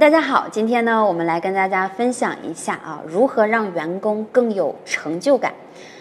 [0.00, 5.52] 大家好，今天呢，我们来跟大家分享一下啊，如何让员工更有成就感。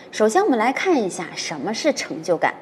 [0.09, 2.53] 首先，我们来看一下什么是成就感。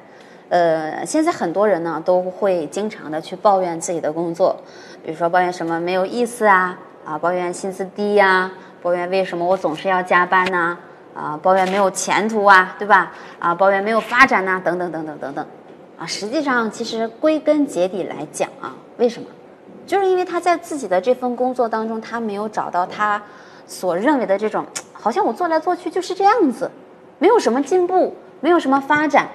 [0.48, 4.56] 呃，现在很多人呢都会经常的去抱怨自己的工作，
[5.04, 8.50] 比如说抱怨什么没有意思啊，啊，抱怨薪资低呀，
[8.82, 10.76] 抱怨为什么我总是要加班呢？
[11.14, 13.12] 啊，抱怨没有前途啊，对吧？
[13.38, 15.46] 啊，抱怨没有发展呐，等等等等等等。
[15.96, 19.28] 啊，实际上其实归根结底来讲啊，为什么？
[19.88, 23.20] 就是因为他在自己的这份工作当中，他没有找到他
[23.66, 26.70] 所认为的这种， 好像我做来做去就是这样子，
[27.18, 29.26] 没有什么进步，没有什么发展，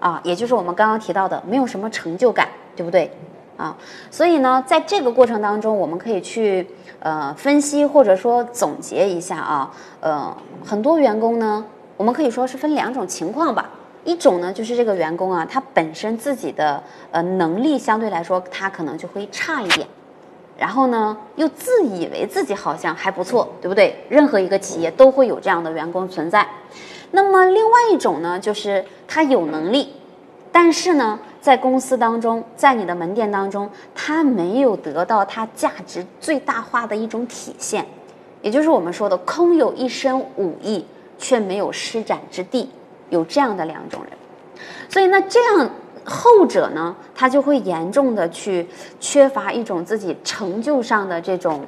[0.00, 3.08] 啊，也就是我们刚刚提到的，没有什么成就感，对不对？
[3.56, 3.76] 啊，
[4.10, 6.66] 所以呢，在这个过程当中，我们可以去
[6.98, 9.70] 呃分析或者说总结一下啊，
[10.00, 11.64] 呃，很多员工呢，
[11.96, 13.70] 我们可以说是分两种情况吧。
[14.02, 19.86] 一种呢，就是这个员工啊，他本身自己的呃能力相对来说，他可能就会差一点。
[20.60, 24.04] 然后呢，又自以为自己好像还不错，对不对？
[24.10, 26.46] 任何一个企业都会有这样的员工存在。
[27.12, 29.94] 那么另外一种呢，就是他有能力，
[30.52, 37.86] 但是呢，在公司当中，在你的门店当中，他没有得到他价值最大化的一种体现，
[38.42, 40.84] 也就是我们说的空有一身武艺，
[41.16, 42.68] 却没有施展之地，
[43.08, 44.12] 有这样的两种人。
[44.90, 45.70] 所以呢，这样。
[46.10, 51.64] 后者呢，他就会严重的去缺乏一种自己成就上的这种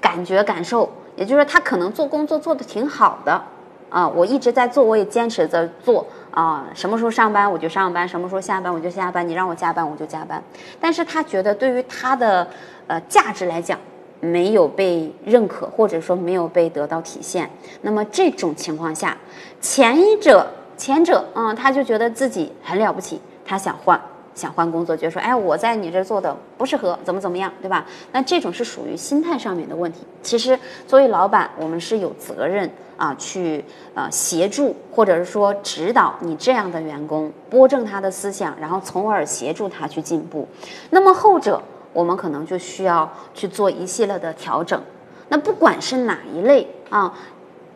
[0.00, 3.42] 感觉感受，也就是说，他可能做工作做的挺好的
[3.88, 10.42] 啊，我一直在做，我也坚持着做啊，什么时候上班我就上班，什么时候下班我就下班，你让我加班我就加班，
[10.78, 12.46] 但是他觉得对于他的
[12.86, 13.78] 呃价值来讲
[14.20, 17.48] 没有被认可，或者说没有被得到体现，
[17.80, 19.16] 那么这种情况下，
[19.60, 23.20] 前者前者嗯，他就觉得自己很了不起。
[23.46, 24.00] 他想换，
[24.34, 30.00] 想换工作，就说：“哎，我在你这做的不适合，怎么怎么样，对吧？”那这种是属于心态上面的问题。
[30.22, 33.64] 其实作为老板，我们是有责任啊，去
[33.94, 40.46] 呃协助或者是说指导你这样的员工，拨正他的思想，然后从而协助他去进步。
[40.90, 41.62] 那么后者，
[41.92, 44.80] 我们可能就需要去做一系列的调整。
[45.28, 47.12] 那不管是哪一类啊，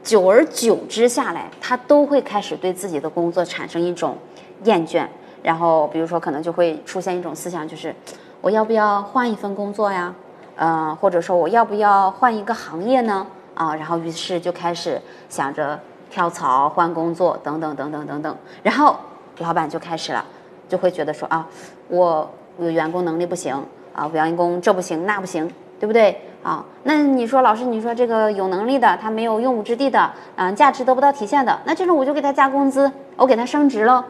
[0.03, 4.17] 久而久之下来，他都会开始对自己的工作产生一种
[4.65, 5.07] 厌倦。
[5.43, 7.95] 然后，比如说，可能就会出现一种思想，就是
[8.41, 10.15] 我要不要换一份工作呀？
[10.57, 13.27] 嗯，或者说我要不要换一个行业呢？
[13.55, 15.79] 啊，然后于是就开始想着
[16.11, 18.37] 跳槽、换工作等等等等等等。
[18.63, 18.95] 然后
[19.39, 20.25] 老板就开始了，
[20.69, 21.47] 就会觉得说啊，
[21.89, 23.55] 我我员工能力不行
[23.95, 26.21] 啊，我员工这不行那不行，对不对？
[26.43, 34.05] 啊，那你说老师，你说这个有能力的他没有用武之地的，嗯，价值得不到体现的，那这种我就给他加工资，我给他升职了。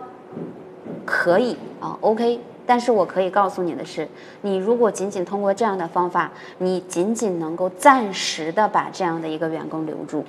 [1.13, 4.09] 可以啊，OK，但是我可以告诉你的是，
[4.43, 10.25] 你如果仅仅通过这样的方法，你仅仅能够暂时的把这样的一个员工留住，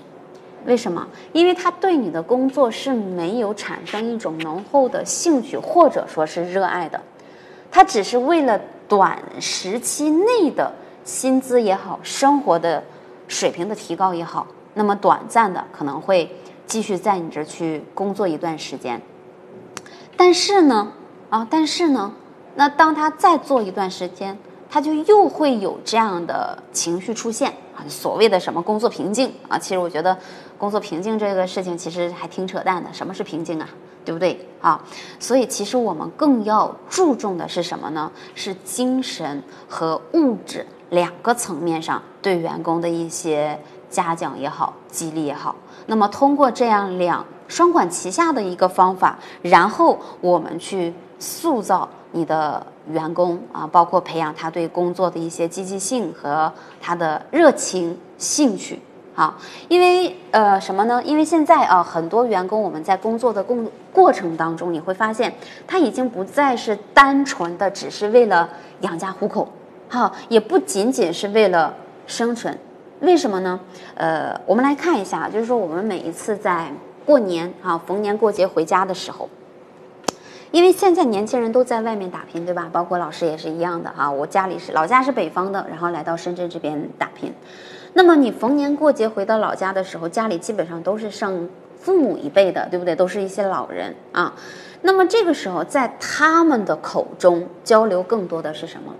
[0.65, 1.07] 为什么？
[1.33, 6.99] 因为他对你的工作是没有产生一种浓厚的兴趣或者说是热爱的，
[7.69, 12.83] 他只是为了短时期内的薪资也好，生活的
[13.27, 16.27] 水平的提高也好，那么短暂的可能会
[16.65, 18.99] 继续在你这去工作一段时间。
[20.23, 20.87] 但是呢，
[21.31, 22.13] 啊，但是呢，
[22.53, 24.37] 那当他再做一段时间，
[24.69, 30.15] 他就又会有这样的情绪出现啊，所谓的什么工作瓶颈啊，其实我觉得
[30.59, 32.93] 工作瓶颈这个事情其实还挺扯淡的。
[32.93, 33.67] 什么是瓶颈啊？
[34.05, 34.79] 对不对啊？
[35.19, 38.11] 所以其实我们更要注重的是什么呢？
[38.35, 43.59] 是精神和物质两个层面上对员工的一些
[43.89, 45.55] 嘉奖也好，激励也好。
[45.87, 47.25] 那么通过这样两。
[47.51, 58.79] 双管齐下的一个方法，然后我们去塑造你的员工啊，包括培养他对工作的一些积极性和他的热情兴趣
[59.13, 59.37] 啊。
[59.67, 61.03] 因为呃什么呢？
[61.03, 63.57] 因为现在啊，很多员工我们在工作的过
[63.91, 65.33] 过程当中，你会发现
[65.67, 68.47] 他已经不再是单纯的只是为了
[68.79, 69.45] 养家糊口，
[69.89, 71.73] 哈，也不仅仅是为了
[72.07, 72.57] 生存。
[73.01, 73.59] 为什么呢？
[73.95, 76.71] 呃，我们来看一下，就是说我们每一次在
[77.11, 79.27] 过年啊，逢年过节回家的时候，
[80.51, 82.69] 因为现在年轻人都在外面打拼，对吧？
[82.71, 84.09] 包括老师也是一样的啊。
[84.09, 87.33] 我家里是老家是北方的，然后来到深圳这边打拼。
[87.91, 92.95] 那么你逢年过节回到老家的时候，家里基本上都是剩父母一辈的，对不对？
[92.95, 94.33] 都是一些老人啊。
[94.81, 98.95] 那么这个时候，在他们的口中交流更多的是什么？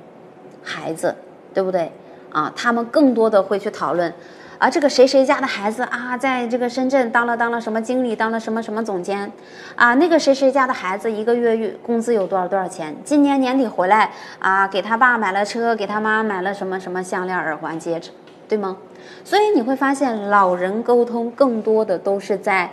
[0.61, 1.15] 孩子，
[1.53, 1.89] 对不对？
[2.29, 4.13] 啊，他们更多的会去讨论。
[4.61, 9.31] 啊，这个谁谁家的孩子啊，在这个深圳当了当了什么经理，当了什么什么总监，
[9.75, 12.95] 啊，那个谁谁家的孩子一个月月工资有多少多少钱？
[13.03, 18.11] 今年年底回来啊，给他爸买了车，给他妈买了什么什么项链、耳环、戒指，
[18.47, 18.77] 对吗？
[19.23, 22.69] 所以你会发现，老人沟通更多的都是在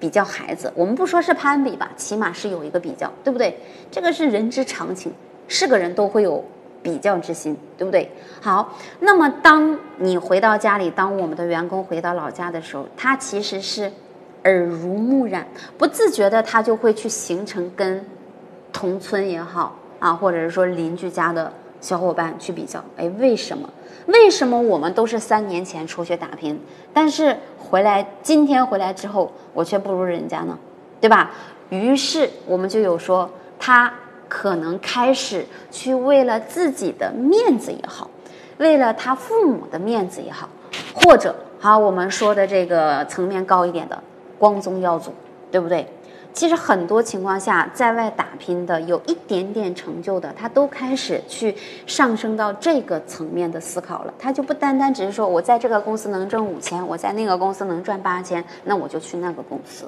[0.00, 0.72] 比较孩子。
[0.74, 3.54] 我们不说是攀比吧，起码是有一个比较，对不对？
[3.90, 5.12] 这个是人之常情，
[5.46, 6.42] 是个人都会有
[6.82, 8.10] 比较之心，对不对？
[8.40, 13.92] 好，那么当你回到家里，当我们的员工回到老家的时候，他其实是
[14.44, 15.46] 耳濡目染，
[15.76, 18.04] 不自觉的他就会去形成跟
[18.72, 22.82] 同村也好啊，或者是说邻居家的小伙伴去比较。
[22.96, 23.68] 哎，为什么？
[24.06, 26.58] 为什么我们都是三年前出去打拼，
[26.94, 30.58] 但是回来今天回来之后，我却不如人家呢？
[31.00, 31.30] 对吧？
[31.68, 33.28] 于是我们就有说，
[33.58, 33.92] 他
[34.28, 38.10] 可能开始去为了自己的面子也好，
[38.58, 40.48] 为了他父母的面子也好，
[40.94, 44.00] 或者好我们说的这个层面高一点的
[44.38, 45.12] 光宗耀祖，
[45.50, 45.86] 对不对？
[46.34, 54.14] 其实很多情况下，在外打拼的有一点点成就的，他都开始去上升到这个层面的思考了。
[54.18, 59.86] 他就不单单只是说我在这个公司能挣五千，我在那个公司能赚八千，那我就去那个公司。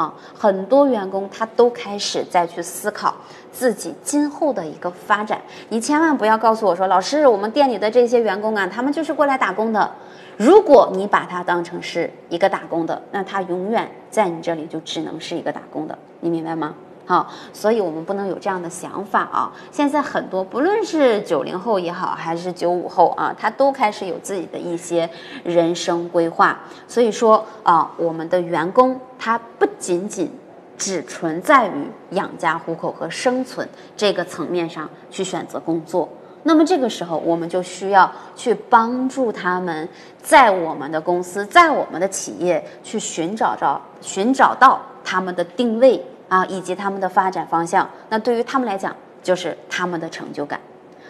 [0.00, 3.14] 啊，很多员工他都开始再去思考
[3.52, 5.38] 自己今后的一个发展。
[5.68, 9.90] 你千万不要告诉我说，老师，我们店里的这些员工啊，他们就是过来打工的。
[10.38, 16.74] 如果你把他当成是一个打工的，那他永远在你这里就只能是一个打工的，你明白吗？
[17.10, 19.52] 啊，所以我们不能有这样的想法啊。
[19.72, 25.10] 现在很多不论是九零后也好，还是九五后啊，他都开始有自己的一些
[25.42, 26.56] 人生规划。
[26.86, 30.30] 所以说啊，我们的员工他不仅仅
[30.78, 36.08] 只存在于养家糊口和生存这个层面上去选择工作。
[36.44, 39.88] 那么这个时候，我们就需要去帮助他们，
[40.22, 47.86] 在我们的公司，在我们的企业去寻找着、寻找到他们的定位啊，以及他们的发展方向。
[48.08, 50.58] 那对于他们来讲，就是他们的成就感。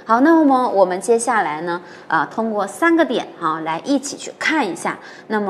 [0.05, 4.99] 好，那么我们接下来呢，啊，通过三个点啊，来一起去看一下。
[5.29, 5.39] 那么。